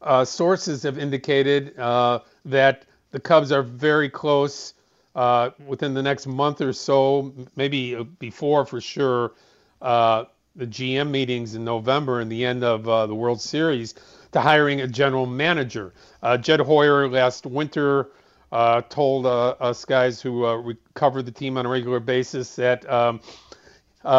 [0.00, 4.74] uh, sources have indicated uh, that the Cubs are very close
[5.14, 9.34] uh, within the next month or so, maybe before for sure,
[9.80, 10.24] uh,
[10.56, 13.94] the GM meetings in November and the end of uh, the World Series
[14.32, 15.94] to hiring a general manager.
[16.24, 18.10] Uh, Jed Hoyer last winter
[18.50, 22.84] uh, told uh, us guys who uh, cover the team on a regular basis that
[22.90, 23.20] um,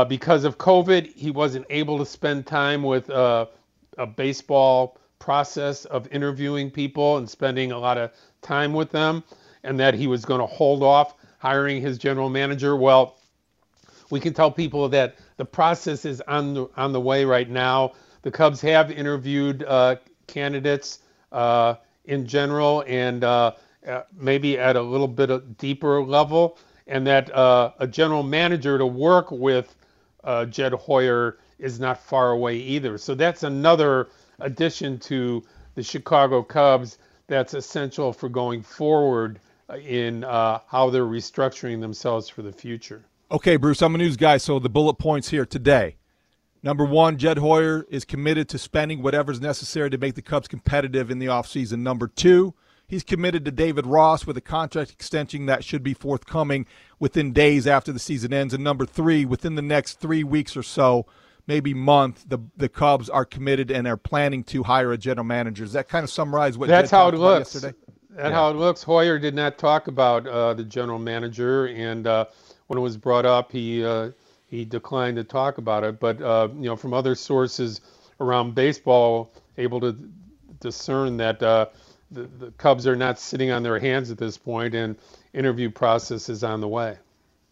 [0.07, 3.49] because of COVID, he wasn't able to spend time with a
[4.15, 8.11] baseball process of interviewing people and spending a lot of
[8.45, 9.23] time with them,
[9.63, 12.75] and that he was going to hold off hiring his general manager.
[12.75, 13.17] Well,
[14.09, 17.93] we can tell people that the process is on the on the way right now.
[18.21, 20.99] The Cubs have interviewed uh, candidates
[21.31, 21.75] uh,
[22.05, 23.51] in general, and uh,
[23.87, 28.77] uh, maybe at a little bit of deeper level, and that uh, a general manager
[28.77, 29.75] to work with
[30.23, 32.97] uh, Jed Hoyer is not far away either.
[32.97, 35.43] So that's another addition to
[35.75, 36.97] the Chicago Cubs
[37.27, 43.03] that's essential for going forward uh, in uh, how they're restructuring themselves for the future.
[43.31, 45.95] Okay, Bruce, I'm a news guy, so the bullet points here today.
[46.61, 51.11] Number one, Jed Hoyer is committed to spending whatever's necessary to make the Cubs competitive
[51.11, 51.79] in the offseason.
[51.79, 52.53] Number two,
[52.87, 56.67] He's committed to David Ross with a contract extension that should be forthcoming
[56.99, 58.53] within days after the season ends.
[58.53, 61.07] And number three, within the next three weeks or so,
[61.47, 65.63] maybe month, the the Cubs are committed and are planning to hire a general manager.
[65.63, 67.55] Does that kind of summarize what that's Jed how it looks?
[67.55, 67.73] yesterday?
[68.11, 68.31] That's Yeah.
[68.33, 68.83] how it looks.
[68.83, 72.25] Hoyer did not talk about uh, the general manager, and uh,
[72.67, 74.11] when it was brought up, he uh,
[74.47, 75.99] he declined to talk about it.
[75.99, 77.81] But uh, you know, from other sources
[78.21, 79.97] around baseball, able to
[80.61, 81.67] discern that uh,
[82.11, 84.95] the, the Cubs are not sitting on their hands at this point, and
[85.33, 86.97] interview process is on the way.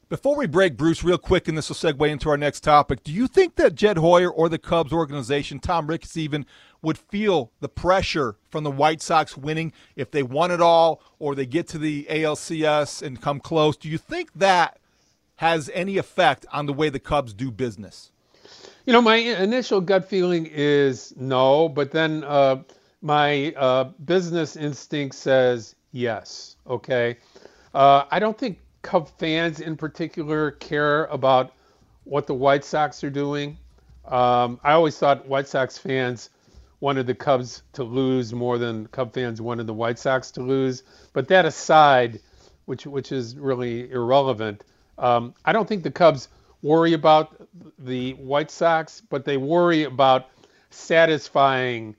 [0.10, 3.04] Before we break, Bruce, real quick, and this will segue into our next topic.
[3.04, 6.46] Do you think that Jed Hoyer or the Cubs organization, Tom Ricketts even,
[6.82, 11.34] would feel the pressure from the White Sox winning if they won it all or
[11.34, 13.78] they get to the ALCS and come close?
[13.78, 14.78] Do you think that
[15.38, 18.12] has any effect on the way the Cubs do business?
[18.86, 22.62] You know, my initial gut feeling is no, but then uh,
[23.02, 26.58] my uh, business instinct says yes.
[26.68, 27.18] Okay.
[27.74, 31.54] Uh, I don't think Cub fans in particular care about
[32.04, 33.58] what the White Sox are doing.
[34.06, 36.30] Um, I always thought White Sox fans
[36.82, 40.84] wanted the Cubs to lose more than Cub fans wanted the White Sox to lose.
[41.14, 42.20] But that aside,
[42.66, 44.66] which which is really irrelevant,
[44.98, 46.28] um, I don't think the Cubs
[46.62, 47.48] worry about
[47.80, 50.30] the White Sox, but they worry about
[50.70, 51.96] satisfying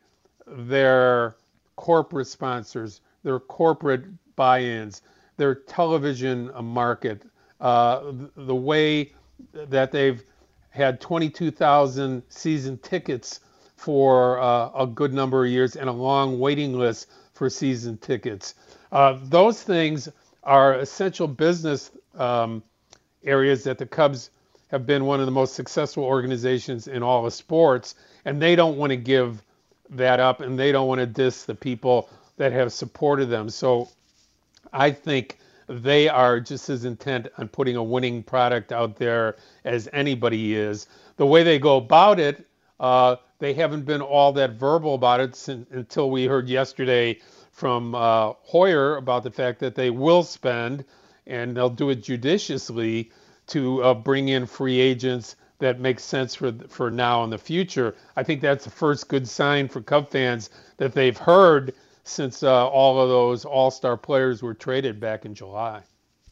[0.47, 1.37] their
[1.77, 4.05] corporate sponsors, their corporate
[4.37, 5.01] buy-ins,
[5.37, 7.23] their television uh, market,
[7.61, 9.13] uh, the way
[9.53, 10.23] that they've
[10.71, 13.41] had 22,000 season tickets
[13.77, 18.55] for uh, a good number of years and a long waiting list for season tickets.
[18.93, 20.09] Uh, those things
[20.43, 22.63] are essential business um,
[23.25, 24.31] areas that the Cubs
[24.69, 28.77] have been one of the most successful organizations in all of sports, and they don't
[28.77, 29.43] want to give
[29.91, 33.49] that up, and they don't want to diss the people that have supported them.
[33.49, 33.89] So
[34.75, 39.89] I think they are just as intent on putting a winning product out there as
[39.93, 40.89] anybody is.
[41.17, 42.47] The way they go about it,
[42.81, 47.19] uh, they haven't been all that verbal about it sin- until we heard yesterday
[47.53, 50.85] from uh, Hoyer about the fact that they will spend
[51.27, 53.11] and they'll do it judiciously
[53.47, 57.95] to uh, bring in free agents that make sense for for now and the future.
[58.17, 62.69] I think that's the first good sign for Cub fans that they've heard since uh,
[62.69, 65.83] all of those All-Star players were traded back in July.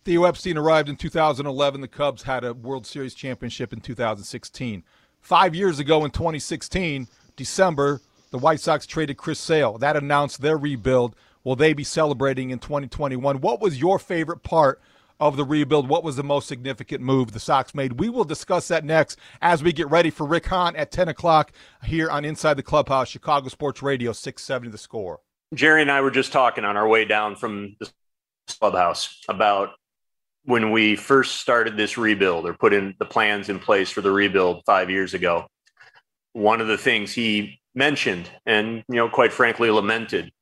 [0.04, 1.80] Theo Epstein arrived in 2011.
[1.80, 4.84] The Cubs had a World Series championship in 2016.
[5.20, 7.06] Five years ago in 2016,
[7.36, 8.00] December,
[8.30, 9.78] the White Sox traded Chris Sale.
[9.78, 11.14] That announced their rebuild.
[11.44, 13.40] Will they be celebrating in 2021?
[13.40, 14.80] What was your favorite part
[15.20, 15.88] of the rebuild?
[15.88, 18.00] What was the most significant move the Sox made?
[18.00, 21.52] We will discuss that next as we get ready for Rick Hahn at 10 o'clock
[21.84, 25.20] here on Inside the Clubhouse, Chicago Sports Radio, 670 The Score.
[25.54, 27.90] Jerry and I were just talking on our way down from the
[28.58, 29.70] clubhouse about
[30.44, 34.10] when we first started this rebuild or put in the plans in place for the
[34.10, 35.46] rebuild five years ago.
[36.32, 40.32] One of the things he mentioned and, you know, quite frankly lamented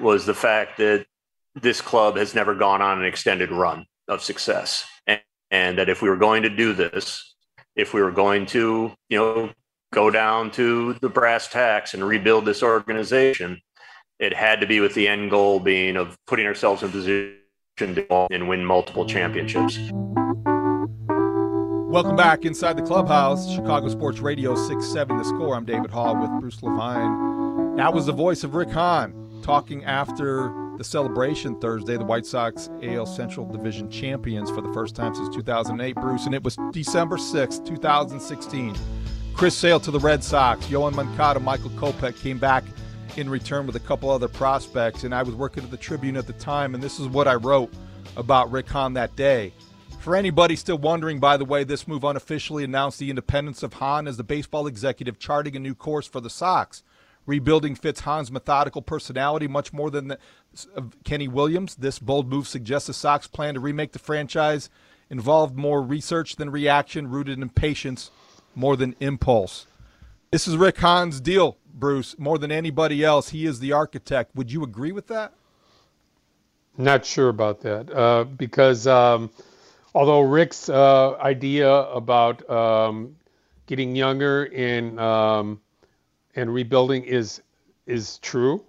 [0.00, 1.06] was the fact that
[1.54, 4.84] this club has never gone on an extended run of success.
[5.06, 7.34] And, and that if we were going to do this,
[7.74, 9.50] if we were going to, you know,
[9.92, 13.60] go down to the brass tacks and rebuild this organization,
[14.20, 17.34] it had to be with the end goal being of putting ourselves in position
[17.78, 19.78] to and win multiple championships.
[21.88, 25.56] Welcome back inside the clubhouse, Chicago Sports Radio 6-7 The Score.
[25.56, 27.76] I'm David Haugh with Bruce Levine.
[27.76, 31.96] That was the voice of Rick Hahn talking after the celebration Thursday.
[31.96, 36.34] The White Sox AL Central Division champions for the first time since 2008, Bruce, and
[36.34, 38.76] it was December 6, 2016.
[39.32, 40.66] Chris Sale to the Red Sox.
[40.66, 42.64] Yoán Moncada, Michael Kopech came back
[43.16, 46.26] in return with a couple other prospects, and I was working at the Tribune at
[46.26, 47.72] the time, and this is what I wrote
[48.16, 49.52] about Rick Hahn that day.
[50.00, 54.08] For anybody still wondering, by the way, this move unofficially announced the independence of Hahn
[54.08, 56.82] as the baseball executive, charting a new course for the Sox.
[57.26, 60.18] Rebuilding fits Hahn's methodical personality much more than the,
[61.04, 61.74] Kenny Williams.
[61.74, 64.70] This bold move suggests the Sox plan to remake the franchise
[65.10, 68.10] involved more research than reaction, rooted in patience
[68.54, 69.66] more than impulse.
[70.32, 72.16] This is Rick Hahn's deal, Bruce.
[72.16, 74.36] More than anybody else, he is the architect.
[74.36, 75.32] Would you agree with that?
[76.78, 79.30] Not sure about that uh, because um,
[79.92, 83.16] although Rick's uh, idea about um,
[83.66, 85.60] getting younger and um,
[86.36, 87.42] and rebuilding is
[87.86, 88.62] is true,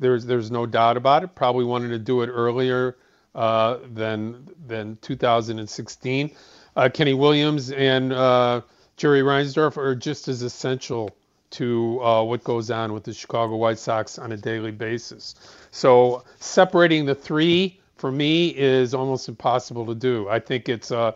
[0.00, 1.36] there's there's no doubt about it.
[1.36, 2.96] Probably wanted to do it earlier
[3.36, 6.34] uh, than than 2016.
[6.74, 8.60] Uh, Kenny Williams and uh,
[8.96, 11.10] Jerry Reinsdorf are just as essential
[11.50, 15.34] to uh, what goes on with the Chicago White Sox on a daily basis.
[15.70, 20.28] So separating the three for me is almost impossible to do.
[20.28, 21.12] I think it's uh,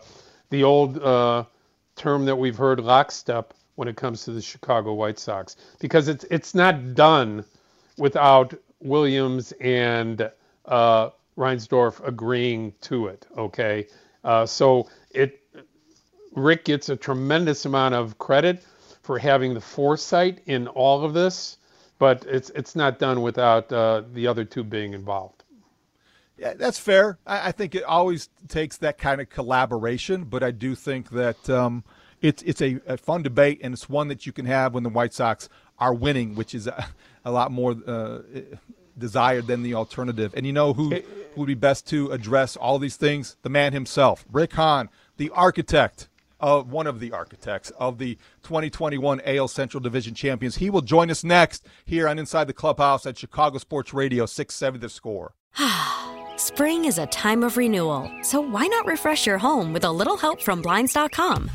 [0.49, 1.45] the old uh,
[1.95, 6.25] term that we've heard lockstep when it comes to the Chicago White Sox because it's
[6.29, 7.43] it's not done
[7.97, 10.29] without Williams and
[10.65, 13.25] uh, Reinsdorf agreeing to it.
[13.37, 13.87] Okay,
[14.23, 15.40] uh, so it
[16.35, 18.63] Rick gets a tremendous amount of credit
[19.01, 21.57] for having the foresight in all of this,
[21.99, 25.43] but it's it's not done without uh, the other two being involved.
[26.37, 27.19] Yeah, that's fair.
[27.27, 31.47] I, I, think it always takes that kind of collaboration, but I do think that
[31.49, 31.83] um,
[32.21, 34.89] it's it's a, a, fun debate, and it's one that you can have when the
[34.89, 36.87] White Sox are winning, which is a,
[37.25, 38.19] a lot more uh,
[38.97, 40.33] desired than the alternative.
[40.35, 41.03] And you know who, who
[41.35, 43.37] would be best to address all these things?
[43.41, 46.07] The man himself, Rick Hahn, the architect
[46.41, 50.55] of one of the architects of the 2021 AL Central Division champions.
[50.55, 54.81] He will join us next here on Inside the Clubhouse at Chicago Sports Radio 670
[54.81, 55.33] The Score.
[56.37, 60.17] Spring is a time of renewal, so why not refresh your home with a little
[60.17, 61.49] help from Blinds.com?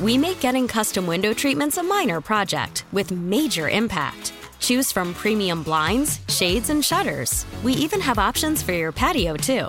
[0.00, 4.32] We make getting custom window treatments a minor project with major impact.
[4.60, 7.44] Choose from premium blinds, shades, and shutters.
[7.62, 9.68] We even have options for your patio, too.